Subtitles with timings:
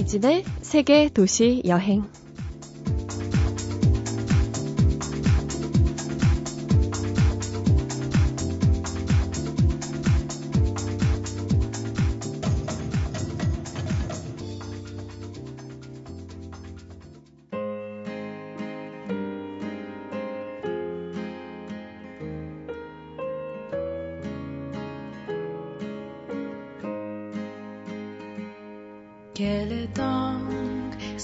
[0.00, 2.08] 이진의 세계 도시 여행.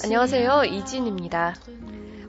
[0.05, 0.65] 안녕하세요.
[0.65, 1.55] 이진입니다.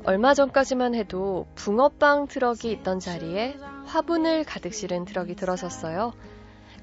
[0.05, 6.13] 얼마 전까지만 해도 붕어빵 트럭이 있던 자리에 화분을 가득 실은 트럭이 들어섰어요.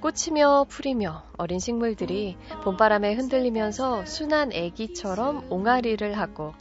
[0.01, 6.55] 꽃이며 풀이며 어린 식물들이 봄바람에 흔들리면서 순한 애기처럼 옹알이를 하고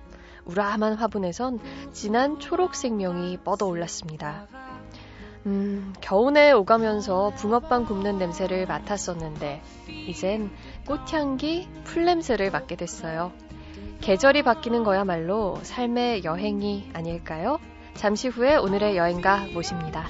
[0.45, 1.59] 우람한 화분에선
[1.91, 4.47] 진한 초록 생명이 뻗어 올랐습니다.
[5.45, 9.61] 음, 겨우내 오가면서 붕어빵 굽는 냄새를 맡았었는데,
[10.07, 10.51] 이젠
[10.87, 13.31] 꽃향기, 풀냄새를 맡게 됐어요.
[14.01, 17.59] 계절이 바뀌는 거야말로 삶의 여행이 아닐까요?
[17.93, 20.07] 잠시 후에 오늘의 여행가 모십니다.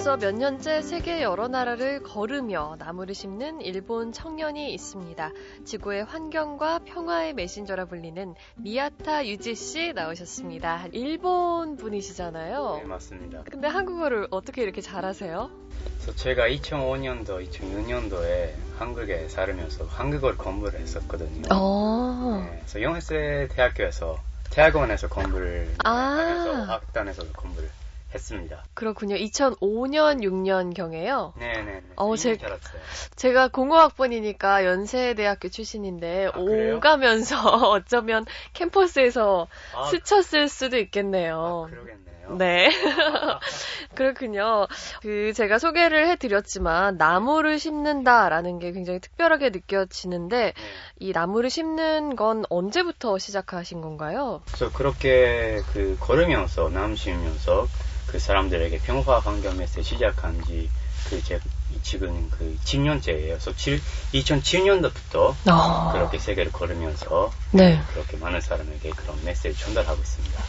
[0.00, 5.30] 벌써 몇 년째 세계 여러 나라를 걸으며 나무를 심는 일본 청년이 있습니다.
[5.66, 10.86] 지구의 환경과 평화의 메신저라 불리는 미야타 유지 씨 나오셨습니다.
[10.92, 12.78] 일본 분이시잖아요.
[12.80, 13.42] 네, 맞습니다.
[13.50, 15.50] 근데 한국어를 어떻게 이렇게 잘하세요?
[16.16, 21.42] 제가 2005년도, 2006년도에 한국에 살면서 한국어를 공부를 했었거든요.
[21.50, 22.48] 어.
[22.50, 24.18] 네, 그래서 영세 대학교에서
[24.48, 25.90] 대학원에서 공부를 아.
[25.90, 27.68] 하면서 학단에서 공부를
[28.14, 28.64] 했습니다.
[28.74, 29.16] 그렇군요.
[29.16, 31.32] 2005년, 6년 경에요.
[31.38, 31.82] 네네.
[31.96, 32.36] 어, 제-.
[32.42, 32.82] 알았어요.
[33.16, 36.38] 제가 공호학번이니까 연세대학교 출신인데 아?
[36.38, 37.36] 오가면서
[37.70, 41.66] 어쩌면 캠퍼스에서 아, 스쳤을 수도 있겠네요.
[41.68, 42.19] 아, 그러겠네요.
[42.38, 42.70] 네.
[43.94, 44.66] 그렇군요.
[45.02, 50.52] 그, 제가 소개를 해드렸지만, 나무를 심는다라는 게 굉장히 특별하게 느껴지는데, 네.
[50.98, 54.42] 이 나무를 심는 건 언제부터 시작하신 건가요?
[54.46, 57.66] 그래서 그렇게 그 걸으면서 남시면서
[58.06, 60.68] 그 사람들에게 평화 환경 메시지 시작한 지
[61.08, 61.40] 그 제
[61.82, 63.38] 지금 그 10년째예요.
[63.38, 63.52] 그래서
[64.12, 67.80] 2007년도부터 아, 그렇게 세계를 걸으면서 네.
[67.92, 70.42] 그렇게 많은 사람에게 그런 메시지 전달하고 있습니다.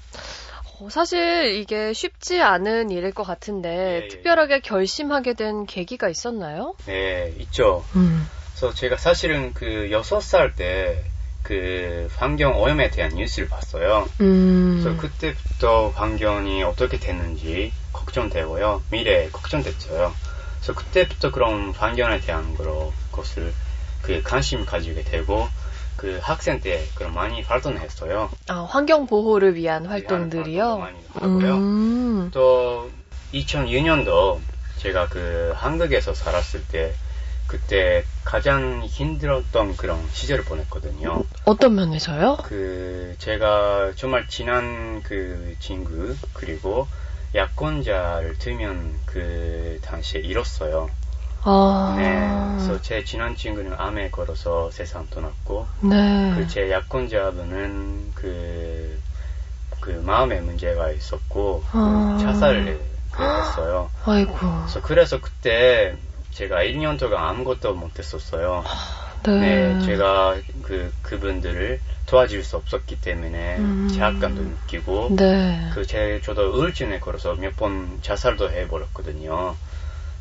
[0.81, 4.07] 어, 사실 이게 쉽지 않은 일일 것 같은데, 예, 예.
[4.07, 6.75] 특별하게 결심하게 된 계기가 있었나요?
[6.85, 7.85] 네, 있죠.
[7.95, 8.27] 음.
[8.55, 11.11] 그래서 제가 사실은 그 6살 때
[11.43, 14.07] 그 환경 오염에 대한 뉴스를 봤어요.
[14.21, 14.79] 음.
[14.79, 18.83] 그래서 그때부터 환경이 어떻게 됐는지 걱정되고요.
[18.89, 20.13] 미래에 걱정됐어요.
[20.59, 23.53] 그래서 그때부터 그런 환경에 대한 그런 것을
[24.01, 25.47] 그 관심 가지게 되고
[26.01, 28.31] 그 학생 때 그런 많이 활동했어요.
[28.47, 30.77] 아, 환경 보호를 위한 활동도 활동들이요?
[30.79, 31.55] 많이 하고요.
[31.57, 32.31] 음.
[32.33, 32.89] 또
[33.33, 34.39] 2002년도
[34.77, 36.95] 제가 그 한국에서 살았을 때
[37.45, 41.23] 그때 가장 힘들었던 그런 시절을 보냈거든요.
[41.45, 42.37] 어떤 면에서요?
[42.45, 46.87] 그 제가 정말 친한 그 친구 그리고
[47.35, 50.89] 약혼자를 두면 그 당시에 잃었어요.
[51.43, 51.95] 아.
[51.97, 52.63] 네.
[52.65, 56.33] 그래서 제 친한 친구는 암에 걸어서 세상 떠났고 네.
[56.35, 58.99] 그제 약혼자분은 그,
[59.79, 62.17] 그 마음에 문제가 있었고 그 아.
[62.21, 62.79] 자살을
[63.17, 63.89] 했어요.
[64.05, 64.33] 아이고.
[64.37, 65.95] 그래서 그래서 그때
[66.31, 68.63] 제가 1년 동안 아무것도 못했었어요.
[69.25, 69.39] 네.
[69.39, 73.87] 네, 제가 그 그분들을 도와줄 수 없었기 때문에 음.
[73.91, 75.69] 제약감도 느끼고 네.
[75.73, 79.55] 그 제 저도 우울증에 걸어서 몇 번 자살도 해버렸거든요.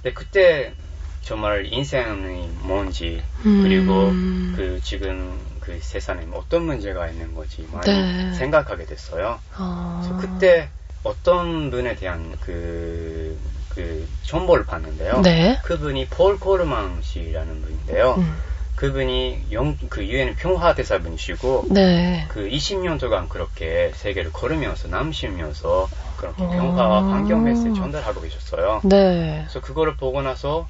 [0.03, 0.75] 근데 그때
[1.22, 4.52] 정말 인생이 뭔지 그리고 음.
[4.56, 8.32] 그 지금 그 세상에 어떤 문제가 있는 건지 많이 네.
[8.32, 9.38] 생각하게 됐어요.
[9.56, 10.00] 아.
[10.00, 10.69] 그래서 그때
[11.02, 13.38] 어떤 분에 대한 그,
[13.70, 15.20] 그 정보를 봤는데요.
[15.22, 15.58] 네.
[15.62, 18.17] 그분이 폴 코르망 씨라는 분인데요.
[18.19, 18.37] 음.
[18.76, 22.25] 그분이 영, 그 유엔 평화 대사분이시고 네.
[22.28, 26.49] 그 20년 동안 그렇게 세계를 걸으면서 남시면서 그렇게 어.
[26.49, 28.81] 평화와 환경 메시지 전달하고 계셨어요.
[28.84, 29.43] 네.
[29.43, 30.67] 그래서 그거를 보고 나서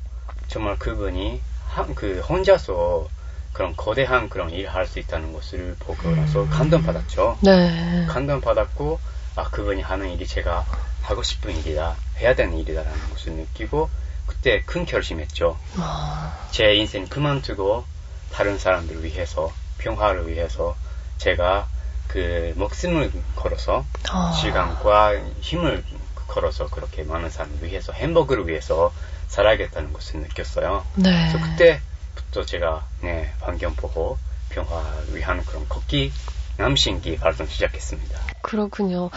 [0.50, 3.08] 정말 그분이 한, 그 혼자서
[3.52, 7.38] 그런 거대한 그런 일을 할 수 있다는 것을 보고 나서 감동받았죠.
[7.42, 8.04] 네.
[8.08, 8.98] 감동받았고
[9.36, 10.66] 아 그분이 하는 일이 제가
[11.02, 13.88] 하고 싶은 일이다 해야 되는 일이다라는 것을 느끼고
[14.26, 15.56] 그때 큰 결심했죠.
[15.78, 16.48] 아.
[16.50, 17.84] 제 인생 그만두고
[18.32, 20.76] 다른 사람들을 위해서 평화를 위해서
[21.18, 21.68] 제가
[22.08, 24.32] 그 목숨을 걸어서 아.
[24.32, 25.84] 시간과 힘을
[26.26, 28.92] 걸어서 그렇게 많은 사람을 위해서 행복을 위해서
[29.30, 30.84] 살아야겠다는 것을 느꼈어요.
[30.96, 31.10] 네.
[31.10, 34.18] 그래서 그때부터 제가 네, 환경 보호
[34.50, 36.12] 평화를 위한 그런 걷기
[36.56, 38.29] 남신기 활동 시작했습니다.
[38.42, 39.10] 그렇군요.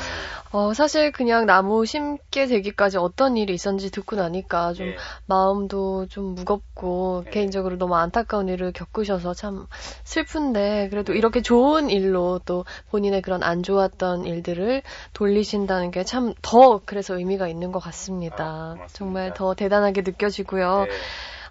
[0.51, 4.95] 어, 사실 그냥 나무 심게 되기까지 어떤 일이 있었는지 듣고 나니까 좀 네.
[5.25, 7.29] 마음도 좀 무겁고 네.
[7.31, 9.65] 개인적으로 너무 안타까운 일을 겪으셔서 참
[10.03, 14.83] 슬픈데 그래도 이렇게 좋은 일로 또 본인의 그런 안 좋았던 일들을
[15.13, 18.43] 돌리신다는 게 참 더 그래서 의미가 있는 것 같습니다.
[18.43, 18.79] 아.
[18.93, 20.85] 정말 더 대단하게 느껴지고요.
[20.87, 20.95] 네.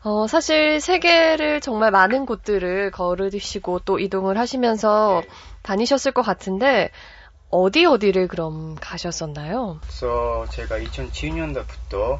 [0.04, 5.28] 어, 사실 세계를 정말 많은 곳들을 걸으시고 또 이동을 하시면서 네.
[5.62, 6.90] 다니셨을 것 같은데
[7.52, 9.78] 어디 어디를 그럼 가셨었나요?
[9.82, 12.18] 그래서 제가 2007년도부터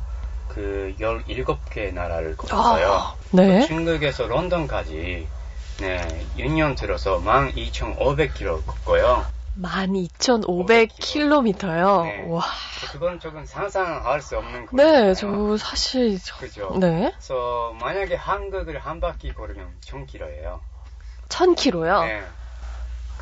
[0.49, 3.14] 그 17개 나라를 걸었어요.
[3.31, 3.67] 네.
[3.67, 5.26] 중국에서 런던까지
[5.81, 9.25] 네, 6년 들어서 12,500km 걷고요.
[9.62, 12.02] 12,500km요.
[12.05, 12.26] 네.
[12.29, 12.43] 와.
[12.93, 15.14] 그건 조금 상상할 수 없는 네, 거잖아요.
[15.14, 16.76] 저 사실 저- 그죠?
[16.79, 17.11] 네.
[17.17, 20.61] 그래서 만약에 한국을 한 바퀴 걸으면 1,000km예요.
[21.31, 22.02] 1000km요.
[22.05, 22.23] 네.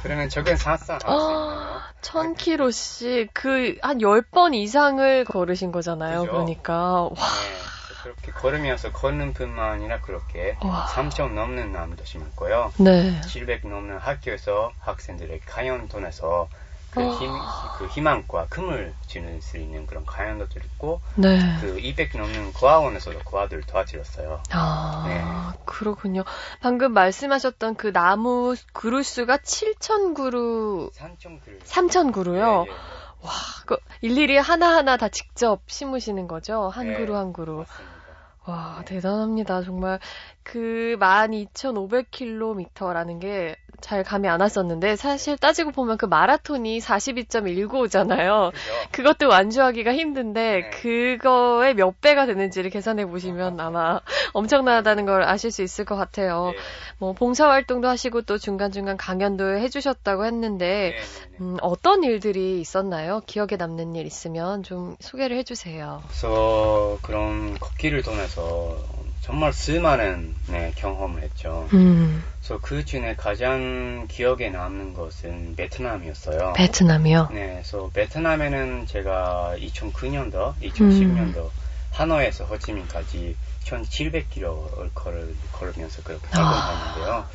[0.02, 1.80] 그러면 상상할 수 있나요?
[2.02, 6.20] 1000km씩 그 한 10번 이상을 걸으신 거잖아요.
[6.20, 6.32] 그죠?
[6.32, 7.10] 그러니까 와.
[7.10, 7.60] 네.
[8.02, 10.86] 그렇게 걸으면서 걷는 뿐만 아니라 그렇게 와.
[10.86, 12.72] 3천 넘는 남도 심었고요.
[12.78, 13.20] 네.
[13.22, 16.48] 700 넘는 학교에서 학생들의 강연톤에서
[16.90, 17.08] 그, 아.
[17.08, 17.30] 힘,
[17.78, 20.46] 그 희망과 금을 주는 수 있는 그런 강연도
[20.80, 21.38] 있고 네.
[21.60, 24.42] 그 200 넘는 고아원에서도 고아들 도와드렸어요.
[24.50, 25.22] 아, 네.
[25.64, 26.24] 그렇군요.
[26.60, 32.64] 방금 말씀하셨던 그 나무 그루 수가 7,000그루, 3천 그 3,000그루요.
[32.64, 32.76] 네, 네,
[33.22, 33.30] 와,
[33.66, 36.68] 그 일일이 하나하나 다 직접 심으시는 거죠?
[36.68, 36.94] 한 네.
[36.94, 37.58] 그루 한 그루.
[37.58, 38.00] 맞습니다.
[38.46, 39.62] 와, 대단합니다.
[39.62, 40.00] 정말
[40.42, 48.52] 그 12,500km라는 게 잘 감이 안 왔었는데 사실 따지고 보면 그 마라톤이 42.195잖아요.
[48.52, 48.72] 그죠?
[48.92, 50.70] 그것도 완주하기가 힘든데 네.
[50.70, 54.00] 그거의 몇 배가 되는지를 계산해 보시면 아마
[54.32, 56.52] 엄청나다는 걸 아실 수 있을 것 같아요.
[56.52, 56.58] 네.
[56.98, 61.36] 뭐 봉사 활동도 하시고 또 중간중간 강연도 해주셨다고 했는데 네, 네, 네.
[61.40, 63.20] 음, 어떤 일들이 있었나요?
[63.26, 66.02] 기억에 남는 일 있으면 좀 소개를 해주세요.
[66.06, 68.76] 그래서 그런 걷기를 통해서
[69.20, 71.68] 정말 수많은 네, 경험을 했죠.
[71.74, 76.54] 음, 그래서 그 중에 가장 기억에 남는 것은 베트남이었어요.
[76.56, 77.28] 베트남이요.
[77.32, 81.50] 네, 그래서 베트남에는 제가 2009년도, 2010년도
[81.92, 87.26] 하노이에서 호치민까지 1,700km를 걸을, 걸으면서 그렇게 활동했는데요.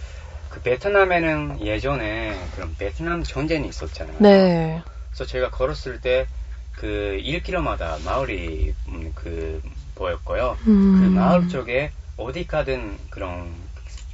[0.49, 4.17] 그 베트남에는 예전에 그런 베트남 전쟁이 있었잖아요.
[4.19, 4.81] 네.
[5.09, 6.27] 그래서 제가 걸었을 때
[6.75, 9.61] 그 1km마다 마을이 음, 그
[9.95, 10.57] 보였고요.
[10.67, 10.95] 음.
[10.99, 13.53] 그 마을 쪽에 어디 가든 그런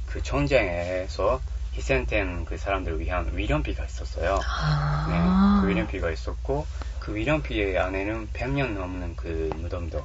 [0.06, 1.40] 그 전쟁에서
[1.74, 4.38] 희생된 그 사람들을 위한 위령비가 있었어요.
[4.40, 5.06] 아.
[5.08, 6.66] 네, 그 위령비가 있었고
[7.00, 9.98] 그 위령비 안에는 100년 넘는 그 무덤도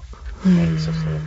[0.46, 0.56] 음.
[0.56, 1.20] 네, 있었어요.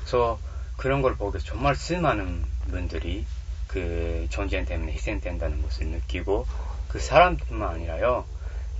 [0.00, 0.38] 그래서
[0.76, 3.26] 그런 걸 보고 정말 수많은 분들이
[3.66, 6.46] 그 전쟁 때문에 희생된다는 것을 느끼고
[6.88, 8.24] 그 사람뿐만 아니라요.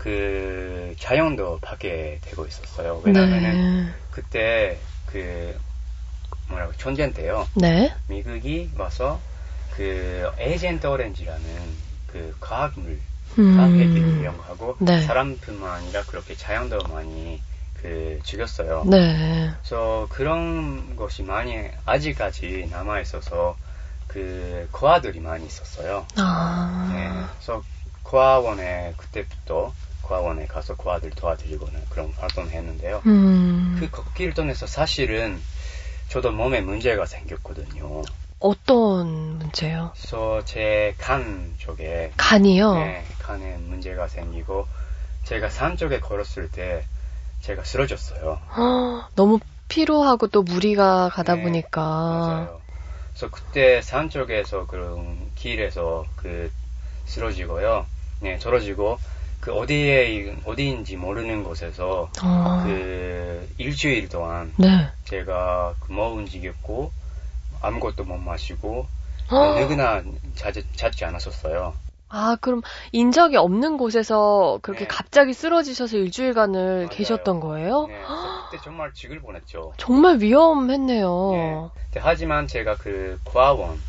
[0.00, 3.02] 그 자연도 파괴되고 있었어요.
[3.04, 3.92] 왜냐면은 네.
[4.10, 5.54] 그때 그
[6.48, 7.46] 뭐라고 전쟁 때요.
[7.54, 7.94] 네.
[8.06, 9.20] 미국이 와서
[9.76, 11.44] 그 에이전트 오렌지라는
[12.06, 12.98] 그 과학물,
[13.38, 13.56] 음.
[13.56, 15.02] 과학핵을 이용하고 네.
[15.02, 17.42] 사람뿐만 아니라 그렇게 자연도 많이
[17.74, 18.84] 그 죽였어요.
[18.86, 19.50] 네.
[19.60, 23.54] 그래서 그런 것이 많이 아직까지 남아 있어서
[24.06, 26.06] 그 고아들이 많이 있었어요.
[26.16, 27.30] 네, 아.
[27.36, 27.62] 그래서
[28.02, 29.74] 고아원에 그때부터
[30.10, 33.00] 고아원에 가서 고아들 도와드리고는 그런 활동을 했는데요.
[33.06, 33.76] 음.
[33.78, 35.40] 그 걷기를 통해서 사실은
[36.08, 38.02] 저도 몸에 문제가 생겼거든요.
[38.40, 39.92] 어떤 문제요?
[39.94, 42.74] 그래서 제 간 쪽에 간이요?
[42.74, 44.66] 네, 간에 문제가 생기고
[45.24, 46.84] 제가 산 쪽에 걸었을 때
[47.42, 48.40] 제가 쓰러졌어요.
[48.56, 49.38] 헉, 너무
[49.68, 51.80] 피로하고 또 무리가 가다 네, 보니까.
[51.80, 52.60] 맞아요.
[53.12, 56.50] 그래서 그때 산 쪽에서 그런 길에서 그
[57.06, 57.86] 쓰러지고요.
[58.20, 58.98] 네, 떨어지고
[59.40, 62.62] 그 어디에 어디인지 모르는 곳에서 어.
[62.64, 64.88] 그 일주일 동안 네.
[65.04, 66.92] 제가 그못 움직였고
[67.62, 68.86] 아무것도 못 마시고
[69.30, 70.02] 헉, 누구나
[70.34, 71.74] 자지, 잤지 않았었어요.
[72.12, 72.60] 아, 그럼
[72.92, 74.88] 인적이 없는 곳에서 그렇게 네.
[74.88, 76.88] 갑자기 쓰러지셔서 일주일간을 맞아요.
[76.88, 77.86] 계셨던 거예요?
[77.86, 79.74] 네, 그래서 그때 정말 죽을 뻔했죠.
[79.76, 81.70] 정말 위험했네요.
[81.92, 82.00] 네.
[82.00, 83.80] 하지만 제가 그 고아원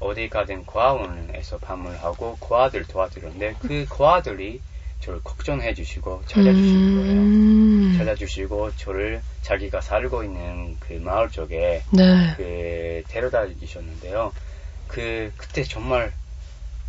[0.00, 4.60] 어디 가든 고아원에서 밤을 하고 고아들 도와드렸는데 그 고아들이
[5.00, 7.20] 저를 걱정해 주시고 찾아주신 거예요.
[7.22, 7.94] 음.
[7.96, 12.34] 찾아주시고 저를 자기가 살고 있는 그 마을 쪽에 네.
[12.36, 14.32] 그 데려다 주셨는데요.
[14.86, 16.12] 그 그때 정말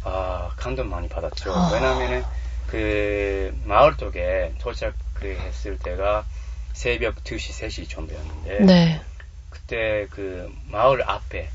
[0.04, 1.54] 아 감동 많이 받았죠.
[1.54, 1.72] 아.
[1.74, 2.24] 왜냐면은
[2.68, 6.26] 그 마을 쪽에 도착 그 했을 때가
[6.74, 9.02] 새벽 2시, 3시 정도였는데 네.
[9.50, 11.50] 그때 그 마을 앞에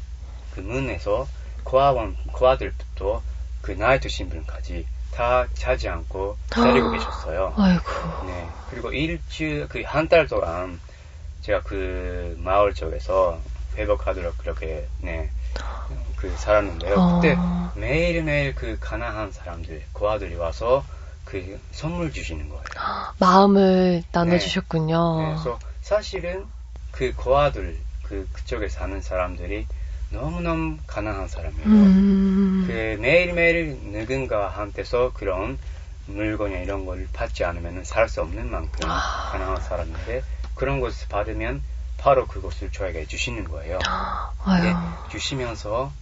[0.55, 1.27] 그 문에서
[1.65, 3.23] 고아원 고아들부터
[3.63, 7.55] 그 나이트 신분까지 다 자지 않고 기다리고 계셨어요.
[7.57, 7.85] 아이고.
[8.27, 8.49] 네.
[8.71, 10.81] 그리고 일주일 그한 달 동안
[11.43, 13.41] 제가 그 마을 쪽에서
[13.77, 15.31] 회복하도록 그렇게 네.
[16.17, 17.21] 그 살았는데요.
[17.21, 17.73] 그때 어.
[17.77, 20.85] 매일매일 그 가난한 사람들, 고아들이 와서
[21.25, 22.65] 그 선물 주시는 거예요.
[23.19, 25.21] 마음을 나눠주셨군요.
[25.21, 26.47] 네, 그래서 사실은
[26.91, 29.67] 그 고아들, 그 그쪽에 사는 사람들이
[30.11, 31.67] 너무너무 가난한 사람이에요.
[31.67, 32.63] 음.
[32.67, 35.59] 그 매일매일 누군가한테서 그런
[36.07, 39.31] 물건이나 이런 걸 받지 않으면 살 수 없는 만큼 아.
[39.33, 40.23] 가난한 사람인데
[40.55, 41.63] 그런 것을 받으면
[41.99, 43.79] 바로 그것을 저에게 주시는 거예요.
[44.45, 44.63] 아유.
[44.63, 44.75] 네,
[45.11, 45.93] 주시면서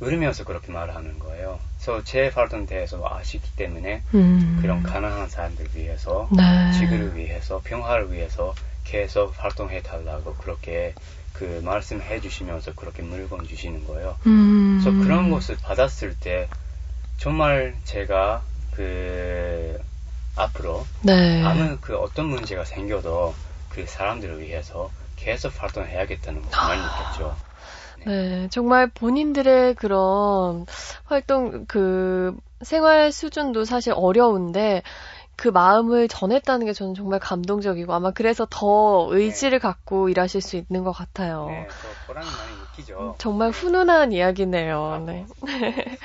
[0.00, 1.58] 울으면서 그렇게 말하는 거예요.
[1.76, 4.58] 그래서 제 활동 대해서 아시기 때문에 음.
[4.60, 6.42] 그런 가난한 사람들 위해서 네.
[6.78, 10.94] 지구를 위해서 평화를 위해서 계속 활동해 달라고 그렇게
[11.38, 14.16] 그 말씀해 주시면서 그렇게 물건 주시는 거예요.
[14.26, 14.78] 음.
[14.80, 16.48] 그래서 그런 것을 받았을 때
[17.18, 19.78] 정말 제가 그
[20.36, 21.42] 앞으로 네.
[21.42, 23.34] 아무 그 어떤 문제가 생겨도
[23.70, 27.36] 그 사람들을 위해서 계속 활동해야겠다는 걸 많이 느꼈죠.
[28.04, 30.66] 네, 정말 본인들의 그런
[31.04, 34.82] 활동, 그, 생활 수준도 사실 어려운데,
[35.36, 40.84] 그 마음을 전했다는 게 저는 정말 감동적이고, 아마 그래서 더 의지를 갖고 일하실 수 있는
[40.84, 41.46] 것 같아요.
[41.48, 41.66] 네,
[42.06, 43.14] 보람이 많이 느끼죠.
[43.18, 45.04] 정말 훈훈한 이야기네요.
[45.06, 45.26] 네.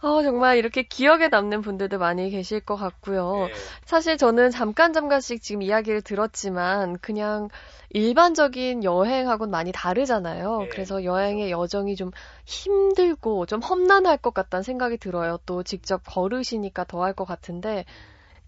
[0.00, 3.48] 어, 정말 이렇게 기억에 남는 분들도 많이 계실 것 같고요.
[3.52, 7.48] 네, 사실 저는 잠깐 잠깐씩 지금 이야기를 들었지만 그냥
[7.90, 10.60] 일반적인 여행하고는 많이 다르잖아요.
[10.60, 12.10] 네, 그래서 여행의 여정이 좀
[12.44, 15.38] 힘들고 좀 험난할 것 같다는 생각이 들어요.
[15.46, 17.84] 또 직접 걸으시니까 더 할 것 같은데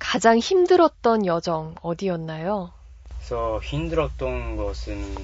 [0.00, 2.72] 가장 힘들었던 여정 어디였나요?
[3.18, 5.14] 그래서 힘들었던 것은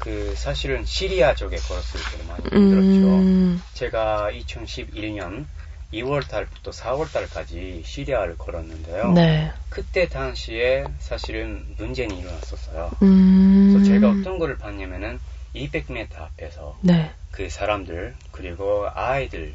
[0.00, 3.20] 그 사실은 시리아 쪽에 걸었을 때 많이 힘들었죠.
[3.20, 5.46] 음, 제가 2011년
[5.94, 9.12] 2월 달부터 4월 달까지 시리아를 걸었는데요.
[9.12, 9.52] 네.
[9.70, 12.90] 그때 당시에 사실은 문제는 일어났었어요.
[13.02, 15.18] 음, 그래서 제가 어떤 거를 봤냐면은
[15.54, 17.12] 200m 앞에서 네.
[17.30, 19.54] 그 사람들 그리고 아이들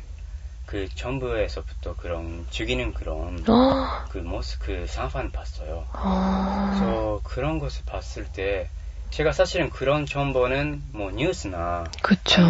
[0.72, 5.86] 그 정부에서부터 그런 죽이는 그런 어, 그 모습 그 상황을 봤어요.
[5.92, 8.70] 어, 그래서 그런 것을 봤을 때
[9.10, 12.42] 제가 사실은 그런 정보는 뭐 뉴스나 그쵸.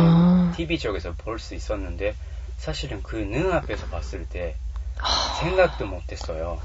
[0.55, 2.13] TV 쪽에서 볼 수 있었는데
[2.59, 4.55] 사실은 그 눈 앞에서 봤을 때
[5.39, 6.61] 생각도 못했어요.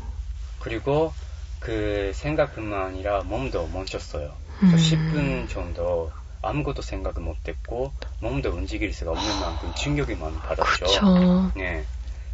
[0.61, 1.15] 그리고
[1.59, 4.31] 그 생각뿐만 아니라 몸도 멈췄어요.
[4.63, 4.77] 음.
[4.77, 6.13] 10분 정도
[6.47, 10.85] 아무것도 생각을 못했고 몸도 움직일 수가 없는 만큼 충격이 많이 받았죠.
[10.87, 11.53] 그쵸.
[11.55, 11.85] 네.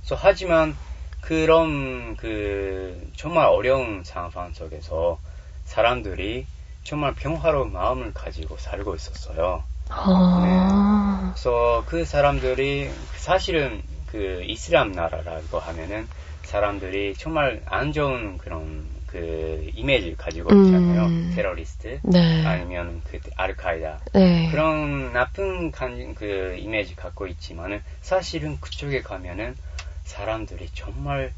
[0.00, 0.76] 그래서 하지만
[1.21, 5.19] 그런 그 정말 어려운 상황 속에서
[5.64, 6.47] 사람들이
[6.85, 9.62] 정말 평화로운 마음을 가지고 살고 있었어요.
[9.88, 10.40] 아,
[11.35, 16.09] 그래서 그 사람들이 사실은 그 이슬람 나라라고 하면은
[16.42, 21.04] 사람들이 정말 안 좋은 그런 그 이미지를 가지고 있잖아요.
[21.04, 21.31] 음.
[21.35, 22.42] 테러리스트 네.
[22.47, 24.49] 아니면 그 알카이다 네.
[24.50, 29.54] 그런 나쁜 간, 그 이미지 갖고 있지만은 사실은 그쪽에 가면은
[30.04, 31.31] 사람들이 정말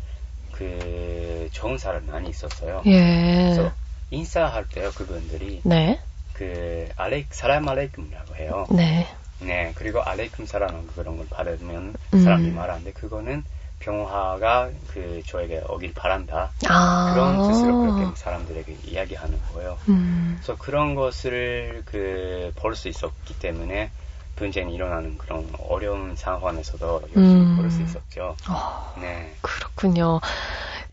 [0.52, 2.85] 그 좋은 사람 많이 있었어요.
[2.87, 3.57] 예.
[3.57, 3.73] 그래서
[4.11, 5.99] 인사할 때요 그분들이 네.
[6.33, 8.66] 그 알레 사람 알레이쿰이라고 해요.
[8.71, 9.09] 네.
[9.40, 12.23] 네 그리고 알레이쿰 사람 그런 걸 받으면 음.
[12.23, 13.43] 사람이 말하는데 그거는
[13.85, 16.53] 평화가 그 저에게 오길 바란다.
[16.69, 17.11] 아.
[17.12, 19.79] 그런 뜻으로 그렇게 사람들에게 이야기하는 거예요.
[19.88, 20.37] 음.
[20.41, 23.91] 그래서 그런 것을 그 볼 수 있었기 때문에
[24.37, 27.57] 분쟁이 일어나는 그런 어려운 상황에서도 열심히 음.
[27.57, 28.37] 볼수 있었죠.
[28.49, 29.33] 어, 네.
[29.43, 30.21] 그렇군요.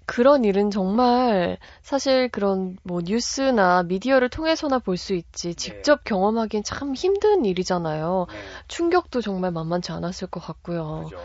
[0.06, 6.94] 그런 일은 정말 사실 그런 뭐 뉴스나 미디어를 통해서나 볼 수 있지 직접 경험하기엔 참
[6.94, 8.28] 힘든 일이잖아요.
[8.30, 8.40] 네.
[8.68, 11.06] 충격도 정말 만만치 않았을 것 같고요.
[11.06, 11.20] 그죠.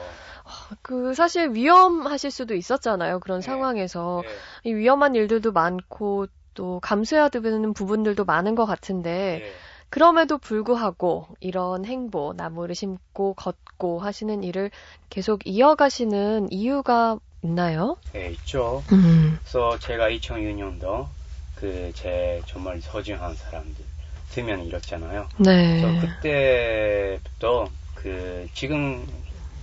[0.82, 3.20] 그 사실 위험하실 수도 있었잖아요.
[3.20, 3.44] 그런 네.
[3.46, 4.22] 상황에서
[4.62, 4.70] 네.
[4.70, 9.52] 이 위험한 일들도 많고 또 감수해야 되는 부분들도 많은 것 같은데 네.
[9.90, 14.70] 그럼에도 불구하고 이런 행보, 나무를 심고 걷고 하시는 일을
[15.10, 17.96] 계속 이어가시는 이유가 있나요?
[18.12, 18.82] 네, 있죠.
[18.90, 21.08] 음, 그래서 제가 2006년도
[21.54, 23.84] 그 제 정말 소중한 사람들
[24.30, 25.28] 두명 잃었잖아요.
[25.38, 25.80] 네.
[25.80, 29.06] 그래서 그때부터 그 지금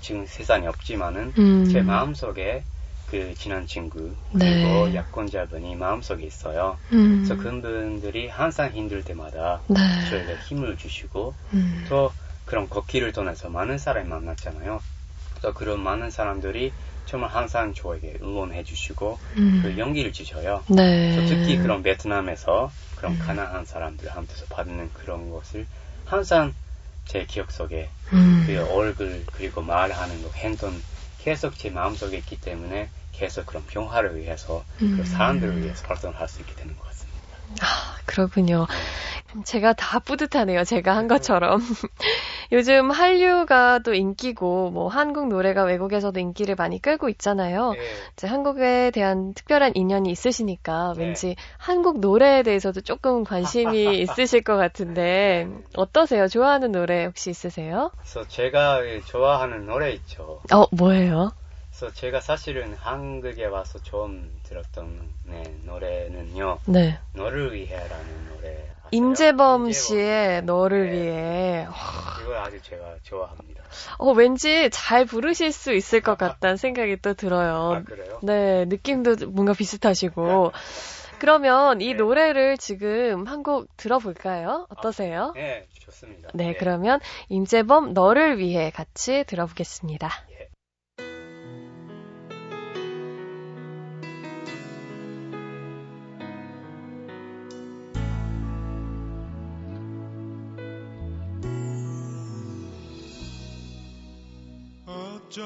[0.03, 2.63] 지금 세상에 없지만은 음, 제 마음속에
[3.09, 4.95] 그 친한 친구 그리고 네.
[4.95, 6.77] 약혼자분이 마음속에 있어요.
[6.91, 9.79] 음, 그래서 그분들이 항상 힘들 때마다 네.
[10.09, 12.11] 저에게 힘을 주시고 음, 또
[12.45, 14.81] 그런 걷기를 통해서 많은 사람이 만났잖아요.
[15.31, 16.73] 그래서 그런 많은 사람들이
[17.05, 19.61] 정말 항상 저에게 응원해 주시고 음.
[19.63, 20.63] 그 용기를 주셔요.
[20.67, 21.15] 네.
[21.29, 23.19] 특히 그런 베트남에서 그런 음.
[23.19, 25.65] 가난한 사람들 한테서 받는 그런 것을
[26.05, 26.53] 항상
[27.05, 28.43] 제 기억 속에 음.
[28.45, 30.81] 그 얼굴 그리고 말하는 거 행동
[31.19, 34.93] 계속 제 마음속에 있기 때문에 계속 그런 평화를 위해서 음.
[34.97, 37.19] 그 사람들을 위해서 활동을 할 수 있게 되는 것 같습니다.
[37.61, 38.67] 아, 그렇군요.
[39.45, 40.63] 제가 다 뿌듯하네요.
[40.63, 41.61] 제가 한 것처럼.
[42.53, 47.73] 요즘 한류가 또 인기고, 뭐, 한국 노래가 외국에서도 인기를 많이 끌고 있잖아요.
[47.73, 47.81] 네.
[48.13, 51.03] 이제 한국에 대한 특별한 인연이 있으시니까 네.
[51.03, 56.27] 왠지 한국 노래에 대해서도 조금 관심이 있으실 것 같은데, 어떠세요?
[56.27, 57.89] 좋아하는 노래 혹시 있으세요?
[57.97, 60.39] 그래서 제가 좋아하는 노래 있죠.
[60.53, 61.31] 어, 뭐예요?
[61.71, 66.59] 그래서 제가 사실은 한국에 와서 처음 들었던 네, 노래는요.
[66.67, 66.99] 네.
[67.13, 68.69] 너를 위해라는 노래.
[68.97, 69.71] 임재범.
[69.71, 70.91] 씨의 너를 네.
[70.91, 71.67] 위해.
[72.21, 73.63] 이걸 아주 제가 좋아합니다.
[73.97, 77.73] 어, 왠지 잘 부르실 수 있을 것 같다는 생각이 또 들어요.
[77.77, 78.19] 아 그래요?
[78.21, 80.51] 네, 느낌도 뭔가 비슷하시고.
[81.19, 81.93] 그러면 이 네.
[81.93, 84.67] 노래를 지금 한 곡 들어볼까요?
[84.69, 85.31] 어떠세요?
[85.35, 86.29] 네, 좋습니다.
[86.33, 90.09] 네, 그러면 임재범 너를 위해 같이 들어보겠습니다.
[105.25, 105.43] 어쩜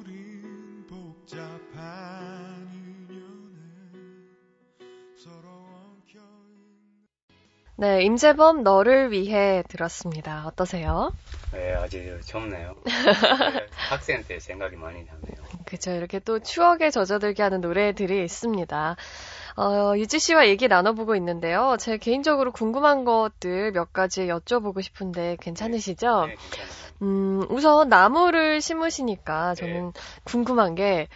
[0.00, 3.58] 우린 복잡한 인연에
[5.16, 6.20] 서로 엉켜
[7.76, 10.46] 네, 임재범 너를 위해 들었습니다.
[10.46, 11.12] 어떠세요?
[11.52, 12.74] 네, 아주 좋네요.
[12.84, 15.44] 네, 학생 때 생각이 많이 나네요.
[15.66, 15.92] 그죠.
[15.92, 18.96] 이렇게 또 추억에 젖어들게 하는 노래들이 있습니다.
[19.56, 21.76] 어, 유지 씨와 얘기 나눠보고 있는데요.
[21.78, 26.26] 제 개인적으로 궁금한 것들 몇 가지 여쭤보고 싶은데 괜찮으시죠?
[26.26, 26.83] 네, 괜찮아요.
[27.02, 29.92] 음, 우선 나무를 심으시니까 저는
[30.24, 31.08] 궁금한 게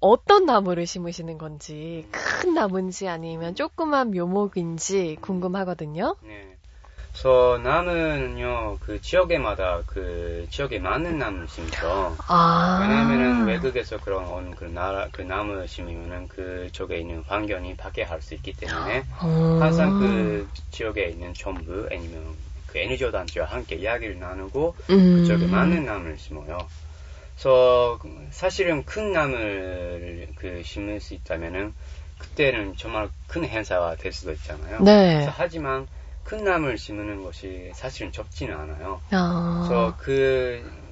[0.00, 6.16] 어떤 나무를 심으시는 건지 큰 나무인지 아니면 조그만 묘목인지 궁금하거든요.
[6.22, 6.56] 네.
[7.12, 12.16] 그래서 나무는요, 그 지역에마다 그 지역에 맞는 나무를 심죠.
[12.28, 12.78] 아.
[12.80, 18.52] 왜냐면은 외국에서 그런 그 나라 그 나무 심으면은 그 쪽에 있는 환경이 파괴할 수 있기
[18.52, 19.56] 때문에 음.
[19.58, 22.36] 항상 그 지역에 있는 정부 아니면
[22.68, 25.12] 그 NGO 단체와 함께 이야기를 나누고 음.
[25.16, 26.58] 그쪽에 맞는 나무를 심어요.
[27.34, 27.98] 그래서
[28.30, 31.74] 사실은 큰 나무를 그 심을 수 있다면은
[32.18, 34.82] 그때는 정말 큰 행사가 될 수도 있잖아요.
[34.82, 35.26] 네.
[35.30, 35.86] 하지만
[36.24, 39.00] 큰 나무를 심는 것이 사실은 적지는 않아요.
[39.10, 39.66] 아.
[39.68, 40.88] 그래서 그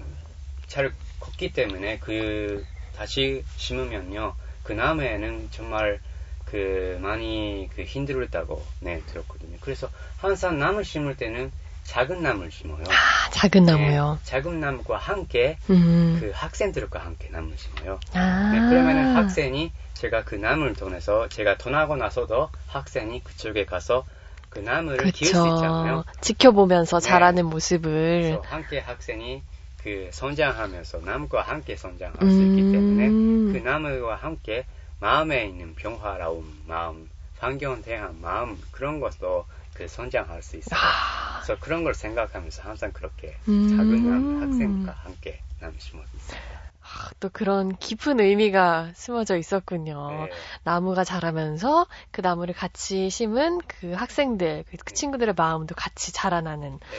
[0.67, 6.01] 잘 컸기 때문에 그 다시 심으면요 그 나무에는 정말
[6.45, 9.57] 그 많이 그 힘들었다고 네 들었거든요.
[9.61, 11.53] 그래서 항상 나무 심을 때는
[11.87, 12.83] 작은 나무를 심어요.
[12.89, 14.19] 아, 작은 나무요.
[14.19, 16.17] 네, 작은 나무와 함께 음.
[16.21, 18.01] 그 학생들과 함께 나무를 심어요.
[18.13, 18.51] 아.
[18.53, 24.05] 네, 그러면은 학생이 제가 그 나무를 통해서 제가 떠나고 나서도 학생이 그쪽에 가서
[24.51, 26.05] 그 나무를 기를 수 있잖아요.
[26.21, 27.07] 지켜보면서 네.
[27.07, 28.41] 자라는 모습을.
[28.45, 29.43] 함께 학생이
[29.83, 33.49] 그 성장하면서 나무와 함께 성장할 수 있기 때문에 음.
[33.53, 34.67] 그 나무와 함께
[34.99, 40.81] 마음에 있는 평화로운 마음, 환경에 대한 마음 그런 것도 그 성장할 수 있어요.
[40.81, 41.41] 아.
[41.43, 43.69] 그래서 그런 걸 생각하면서 항상 그렇게 음.
[43.77, 45.43] 작은 학생과 함께
[45.79, 46.41] 심어 있어요.
[46.81, 50.29] 아, 또 그런 깊은 의미가 숨어져 있었군요.
[50.31, 50.37] 네.
[50.63, 56.79] 나무가 자라면서 그 나무를 같이 심은 그 학생들, 그, 그 친구들의 마음도 같이 자라나는.
[56.79, 56.97] 네.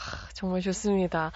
[0.00, 1.30] 아, 정말 좋습니다.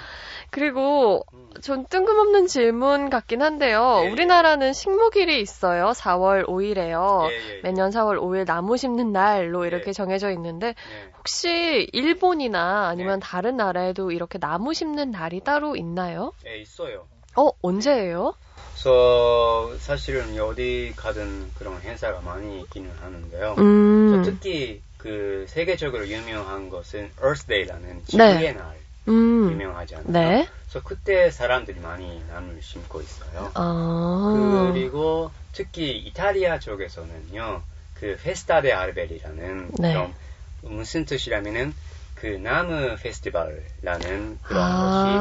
[0.51, 1.51] 그리고 음.
[1.61, 4.01] 전 뜬금없는 질문 같긴 한데요.
[4.03, 4.11] 예, 예.
[4.11, 5.93] 우리나라는 식목일이 있어요.
[5.95, 7.31] 4월 5일에요.
[7.31, 7.61] 예, 예, 예.
[7.63, 9.93] 매년 4월 5일 나무 심는 날로 이렇게 예.
[9.93, 10.75] 정해져 있는데 네.
[11.19, 13.27] 혹시 일본이나 아니면 네.
[13.27, 16.33] 다른 나라에도 이렇게 나무 심는 날이 따로 있나요?
[16.43, 17.07] 네, 있어요.
[17.37, 18.35] 어, 언제예요?
[18.73, 23.55] 그래서 사실은 어디 가든 그런 행사가 많이 있기는 하는데요.
[23.59, 24.23] 음.
[24.25, 28.03] 특히 그 세계적으로 유명한 것은 Earth Day라는 네.
[28.07, 28.75] 지구의 날
[29.07, 29.51] 음.
[29.53, 30.11] 유명하잖아요.
[30.11, 30.49] 네.
[30.65, 33.53] 그래서 그때 사람들이 많이 나무를 심고 있어요.
[33.53, 34.71] 아.
[34.73, 37.63] 그리고 특히 이탈리아 쪽에서는요,
[38.01, 39.93] 그 페스타 데 아르벨이라는 네.
[39.93, 40.15] 그런
[40.63, 41.75] 무슨 뜻이라면은
[42.15, 44.79] 그 나무 페스티벌이라는 그런 아.
[44.79, 45.21] 것이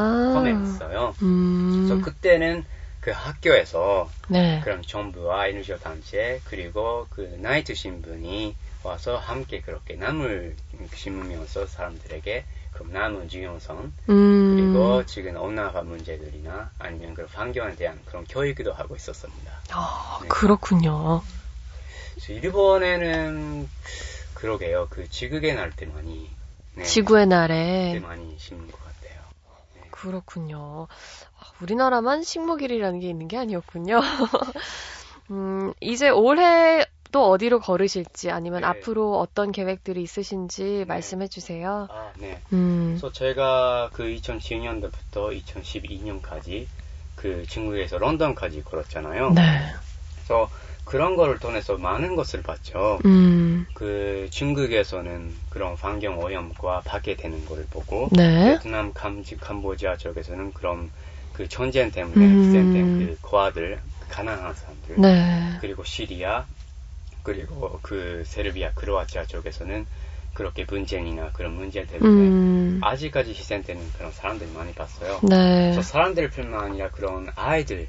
[0.64, 1.14] 있어요.
[1.22, 1.70] 음.
[1.86, 2.64] 그래서 그때는
[3.02, 4.62] 그 학교에서 네.
[4.64, 10.56] 그런 정부와 NGO 단체 그리고 그 나이트 신분이 와서 함께 그렇게 나무를
[10.94, 14.48] 심으면서 사람들에게 그 나무 중요성 음.
[14.56, 19.52] 그리고 지금 온난화 문제들이나 아니면 그 환경에 대한 그런 교육도 하고 있었습니다.
[19.72, 20.28] 아, 네.
[20.28, 21.22] 그렇군요.
[22.28, 23.70] 일본에는
[24.34, 24.88] 그러게요.
[24.90, 26.30] 그 지구의 날 때 많이
[26.76, 28.00] 네, 지구의 때 날에.
[28.00, 29.22] 많이 심는 것 같아요.
[29.92, 30.88] 그렇군요.
[31.40, 34.00] 아, 우리나라만 식목일이라는 게 있는 게 아니었군요.
[35.32, 38.68] 음, 이제 올해 또 어디로 걸으실지 아니면 네.
[38.68, 40.86] 앞으로 어떤 계획들이 있으신지 네.
[40.86, 41.88] 말씀해 주세요.
[41.90, 42.42] 아, 네.
[42.52, 46.66] 음, 그래서 제가 그 2010년도부터 2012년까지
[47.16, 49.30] 그 중국에서 런던까지 걸었잖아요.
[49.34, 49.42] 네.
[50.16, 50.50] 그래서
[50.86, 53.00] 그런 거를 통해서 많은 것을 봤죠.
[53.06, 58.56] 음, 그 중국에서는 그런 환경 오염과 파괴 되는 거를 보고 네.
[58.56, 60.90] 베트남, 캄지, 캄보지아 쪽에서는 그런
[61.32, 62.38] 그 전쟁 때문에 음.
[62.40, 65.58] 희생된 그 고아들, 가난한 사람들, 네.
[65.62, 66.46] 그리고 시리아,
[67.24, 69.86] 그리고 그 세르비아, 크로아티아 쪽에서는
[70.34, 75.26] 그렇게 분쟁이나 그런 문제 때문에 음, 아직까지 희생되는 그런 사람들이 많이 봤어요.
[75.30, 75.72] 네.
[75.72, 77.88] 그래서 사람들뿐만 아니라 그런 아이들,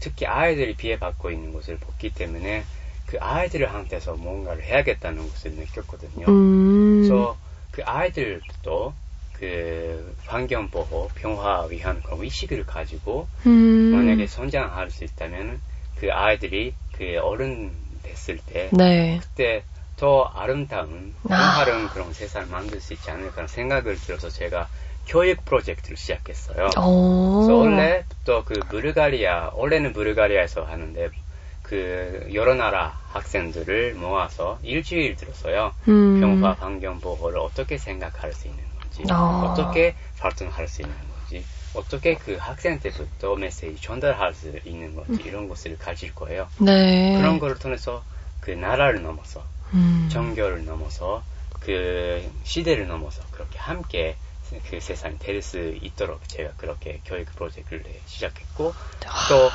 [0.00, 2.66] 특히 아이들이 피해받고 있는 것을 봤기 때문에
[3.06, 6.26] 그 아이들을 한테서 뭔가를 해야겠다는 것을 느꼈거든요.
[6.28, 7.38] 음, 그래서
[7.70, 8.94] 그 아이들도
[9.34, 15.60] 그 환경 보호, 평화 위한 그런 의식을 가지고 음, 만약에 성장할 수 있다면
[15.96, 17.74] 그 아이들이 그 어른
[18.14, 19.20] 됐을 때 네.
[19.20, 19.64] 그때
[19.96, 21.28] 더 아름다운 아.
[21.28, 24.68] 평화로운 그런 세상을 만들 수 있지 않을까 생각을 들어서 제가
[25.06, 26.70] 교육 프로젝트를 시작했어요.
[26.78, 27.44] 오.
[27.44, 31.10] 그래서 원래부터 그 불가리아, 원래는 불가리아에서 하는데
[31.62, 35.72] 그 여러 나라 학생들을 모아서 일주일 들어서요.
[35.88, 39.50] 음, 평화 환경 보호를 어떻게 생각할 수 있는 건지, 아.
[39.50, 41.44] 어떻게 발전할 수 있는 건지,
[41.74, 46.48] 어떻게 그 학생 때부터 메시지 전달할 수 있는 건지 이런 것을 가질 거예요.
[46.58, 47.12] 네.
[47.16, 48.04] 그런 거를 통해서
[48.40, 51.24] 그 나라를 넘어서 음, 정교를 넘어서
[51.60, 54.16] 그 시대를 넘어서 그렇게 함께
[54.70, 58.72] 그 세상이 될 수 있도록 제가 그렇게 교육 프로젝트를 시작했고
[59.28, 59.50] 또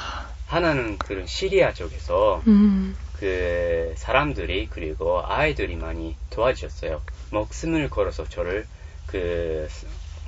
[0.48, 7.02] 하나는 그런 시리아 쪽에서 음, 그 사람들이 그리고 아이들이 많이 도와주셨어요.
[7.32, 8.68] 목숨을 걸어서 저를
[9.06, 9.68] 그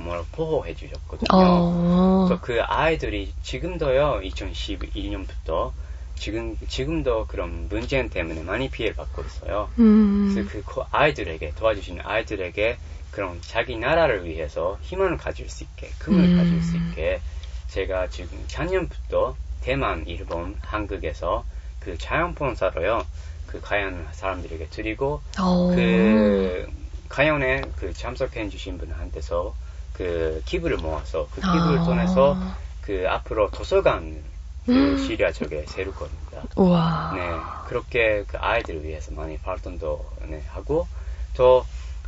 [0.04, 1.30] 뭐라 보호해 주셨거든요.
[1.36, 5.74] 어, 그래서 그 아이들이 지금도요 2011년부터
[6.16, 9.70] 지금 지금도 그런 문제 때문에 많이 피해를 받고 있어요.
[9.80, 12.78] 음, 그래서 그 코- 아이들에게 도와주시는 아이들에게
[13.12, 16.36] 그런 자기 나라를 위해서 희망을 가질 수 있게 꿈을 음.
[16.38, 17.20] 가질 수 있게
[17.68, 21.46] 제가 지금 작년부터 대만, 일본, 한국에서
[21.80, 23.06] 그 자연봉사로요
[23.48, 26.68] 그 가연 사람들에게 드리고 어, 그
[27.10, 29.56] 가연에 그 참석해 주신 분한테서
[30.02, 31.84] 그 기부를 모아서 그 기부를 아.
[31.84, 32.36] 통해서
[32.82, 34.24] 그 앞으로 도서관
[34.66, 34.98] 그 음.
[34.98, 36.44] 시리아 쪽에 세울 겁니다.
[36.56, 37.12] 우와.
[37.14, 37.30] 네,
[37.68, 40.88] 그렇게 그 아이들을 위해서 많이 활동도 네, 하고
[41.36, 41.64] 또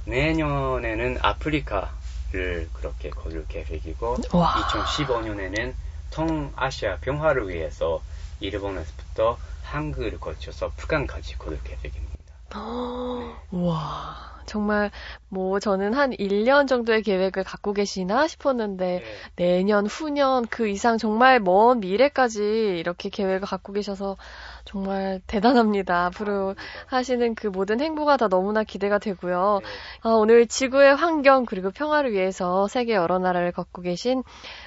[0.05, 4.53] 내년에는 아프리카를 그렇게 거둘 계획이고 와.
[4.55, 5.75] 2015년에는
[6.09, 8.01] 동아시아 평화를 위해서
[8.39, 12.13] 일본에서부터 한국을 거쳐서 북한까지 거둘 계획입니다.
[13.51, 14.32] 우와.
[14.45, 14.91] 정말,
[15.29, 19.03] 뭐, 저는 한 1년 정도의 계획을 갖고 계시나 싶었는데, 네.
[19.35, 22.41] 내년, 후년, 그 이상 정말 먼 미래까지
[22.79, 24.17] 이렇게 계획을 갖고 계셔서
[24.65, 26.05] 정말 대단합니다.
[26.05, 26.55] 앞으로
[26.87, 29.59] 하시는 그 모든 행보가 다 너무나 기대가 되고요.
[29.61, 29.69] 네.
[30.01, 34.23] 아, 오늘 지구의 환경 그리고 평화를 위해서 세계 여러 나라를 걷고 계신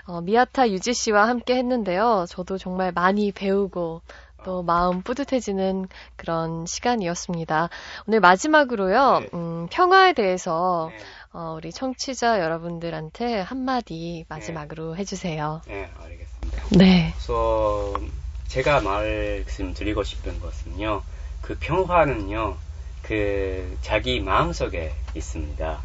[0.06, 2.26] 어, 미야타 유지 씨와 함께 했는데요.
[2.28, 4.02] 저도 정말 많이 배우고
[4.46, 7.68] 또 마음 뿌듯해지는 그런 시간이었습니다.
[8.06, 9.28] 오늘 마지막으로요, 네.
[9.34, 15.62] 음, 평화에 대해서 네, 어, 우리 청취자 여러분들한테 한마디 마지막으로 해주세요.
[15.66, 16.62] 네, 알겠습니다.
[16.78, 17.12] 네.
[17.16, 17.92] 그래서
[18.46, 21.02] 제가 말씀드리고 싶은 것은요,
[21.42, 22.56] 그 평화는요,
[23.02, 25.80] 그 자기 마음속에 있습니다.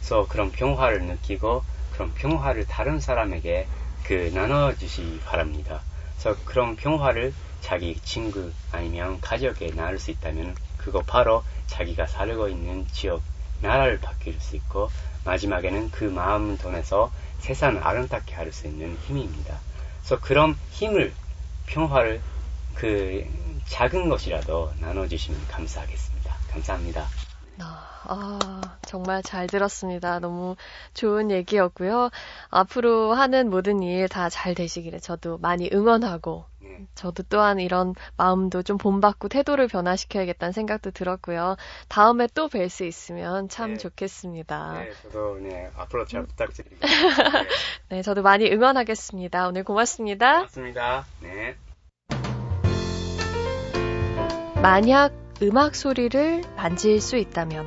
[0.00, 1.62] 그래서 그런 평화를 느끼고
[1.94, 3.66] 그런 평화를 다른 사람에게
[4.04, 5.80] 그 나눠주시 바랍니다.
[6.22, 12.86] 그래서 그런 평화를 자기 친구 아니면 가족에 나눌 수 있다면 그거 바로 자기가 살고 있는
[12.92, 13.22] 지역,
[13.60, 14.88] 나라를 바뀔 수 있고
[15.24, 19.58] 마지막에는 그 마음을 통해서 세상을 아름답게 할 수 있는 힘입니다.
[20.00, 21.12] 그래서 그런 힘을
[21.66, 22.20] 평화를
[22.76, 23.26] 그
[23.66, 26.36] 작은 것이라도 나눠주시면 감사하겠습니다.
[26.50, 27.31] 감사합니다.
[27.60, 30.18] 아, 아, 정말 잘 들었습니다.
[30.20, 30.56] 너무
[30.94, 32.10] 좋은 얘기였고요.
[32.50, 38.62] 앞으로 하는 모든 일 다 잘 되시기를 저도 많이 응원하고 네, 저도 또한 이런 마음도
[38.62, 41.56] 좀 본받고 태도를 변화시켜야겠다는 생각도 들었고요.
[41.88, 43.78] 다음에 또 뵐 수 있으면 참 네.
[43.78, 44.72] 좋겠습니다.
[44.80, 46.86] 네, 저도 네, 앞으로 잘 부탁드립니다.
[46.86, 47.46] 네,
[47.96, 49.48] 네, 저도 많이 응원하겠습니다.
[49.48, 50.34] 오늘 고맙습니다.
[50.36, 51.04] 고맙습니다.
[51.20, 51.56] 네.
[54.62, 55.12] 만약
[55.42, 57.66] 음악 소리를 만질 수 있다면,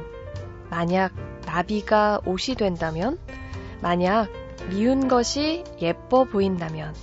[0.69, 1.11] 만약
[1.45, 3.17] 나비가 옷이 된다면,
[3.81, 4.29] 만약
[4.69, 6.93] 미운 것이 예뻐 보인다면,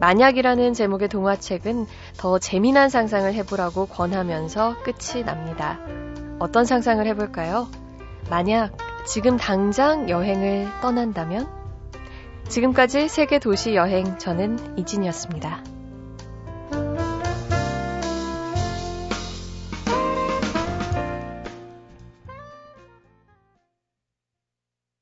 [0.00, 1.86] 만약이라는 제목의 동화책은
[2.16, 5.78] 더 재미난 상상을 해보라고 권하면서 끝이 납니다.
[6.38, 7.68] 어떤 상상을 해볼까요?
[8.30, 11.48] 만약 지금 당장 여행을 떠난다면,
[12.48, 15.75] 지금까지 세계 도시 여행 저는 이진이었습니다.